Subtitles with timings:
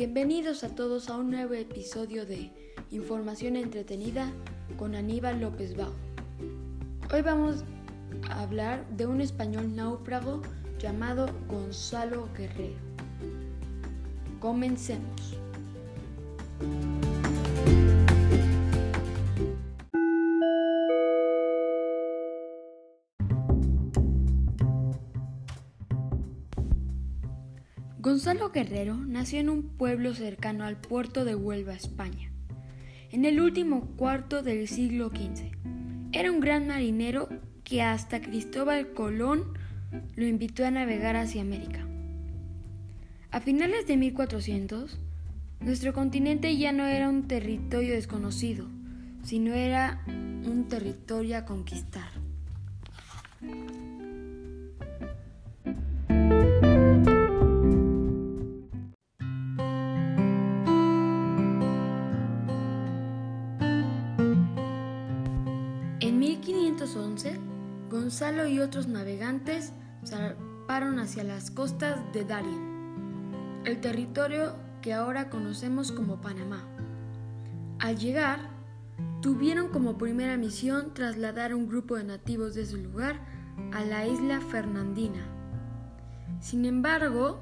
[0.00, 2.50] Bienvenidos a todos a un nuevo episodio de
[2.90, 4.32] Información Entretenida
[4.78, 5.92] con Aníbal López Bao.
[7.12, 7.64] Hoy vamos
[8.30, 10.40] a hablar de un español náufrago
[10.78, 12.78] llamado Gonzalo Guerrero.
[14.40, 15.39] Comencemos.
[28.02, 32.30] Gonzalo Guerrero nació en un pueblo cercano al puerto de Huelva, España,
[33.12, 35.50] en el último cuarto del siglo XV.
[36.12, 37.28] Era un gran marinero
[37.62, 39.52] que hasta Cristóbal Colón
[40.16, 41.86] lo invitó a navegar hacia América.
[43.32, 44.98] A finales de 1400,
[45.60, 48.66] nuestro continente ya no era un territorio desconocido,
[49.24, 52.08] sino era un territorio a conquistar.
[66.80, 67.38] 1511,
[67.90, 69.74] Gonzalo y otros navegantes
[70.06, 76.64] zarparon hacia las costas de Darien, el territorio que ahora conocemos como Panamá.
[77.80, 78.40] Al llegar,
[79.20, 83.20] tuvieron como primera misión trasladar un grupo de nativos de su lugar
[83.74, 85.26] a la isla Fernandina.
[86.40, 87.40] Sin embargo,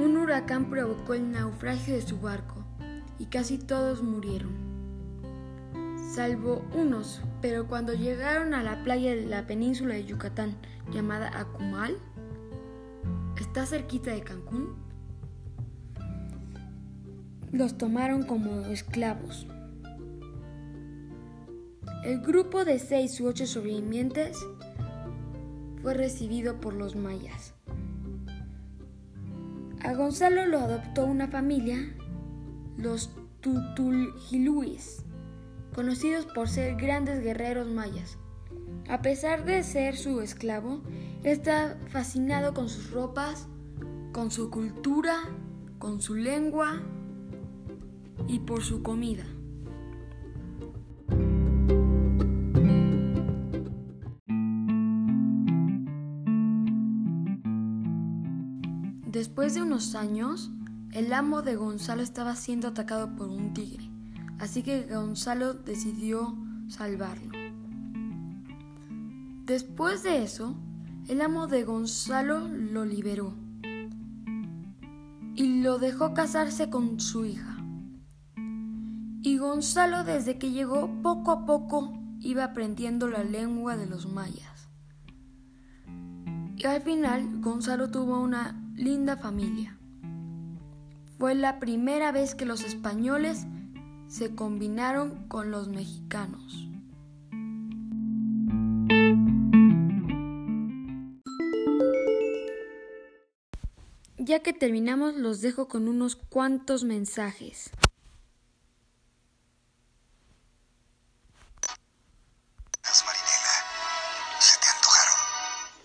[0.00, 2.64] un huracán provocó el naufragio de su barco
[3.20, 4.73] y casi todos murieron
[6.14, 10.54] salvo unos, pero cuando llegaron a la playa de la península de Yucatán
[10.92, 11.98] llamada Acumal,
[13.40, 14.76] está cerquita de Cancún,
[17.50, 19.48] los tomaron como esclavos.
[22.04, 24.38] El grupo de seis u ocho sobrevivientes
[25.82, 27.54] fue recibido por los mayas.
[29.82, 31.76] A Gonzalo lo adoptó una familia,
[32.76, 33.10] los
[33.40, 35.04] Tutuljiluis
[35.74, 38.16] conocidos por ser grandes guerreros mayas.
[38.88, 40.80] A pesar de ser su esclavo,
[41.22, 43.48] está fascinado con sus ropas,
[44.12, 45.16] con su cultura,
[45.78, 46.80] con su lengua
[48.28, 49.24] y por su comida.
[59.06, 60.50] Después de unos años,
[60.92, 63.93] el amo de Gonzalo estaba siendo atacado por un tigre
[64.38, 66.36] así que Gonzalo decidió
[66.68, 67.32] salvarlo.
[69.46, 70.56] Después de eso,
[71.08, 73.34] el amo de Gonzalo lo liberó
[75.34, 77.58] y lo dejó casarse con su hija.
[79.22, 84.68] Y Gonzalo desde que llegó poco a poco iba aprendiendo la lengua de los mayas.
[86.56, 89.78] Y al final Gonzalo tuvo una linda familia.
[91.18, 93.46] Fue la primera vez que los españoles
[94.08, 96.68] se combinaron con los mexicanos.
[104.16, 107.70] Ya que terminamos, los dejo con unos cuantos mensajes.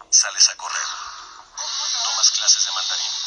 [0.10, 0.88] Sales a correr.
[2.04, 3.19] Tomas clases de mandarín.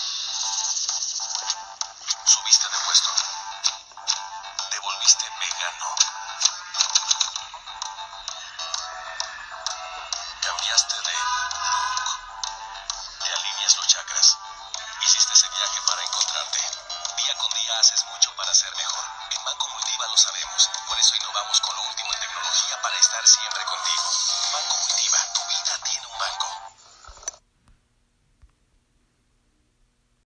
[10.62, 12.06] Cambiaste de look.
[13.18, 14.38] Te alineas los chakras.
[15.02, 16.60] Hiciste ese viaje para encontrarte.
[17.16, 19.04] Día con día haces mucho para ser mejor.
[19.30, 20.70] En Banco Multiva lo sabemos.
[20.86, 24.02] Por eso innovamos con lo último en tecnología para estar siempre contigo.